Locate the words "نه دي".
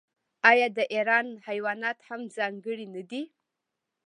2.95-3.23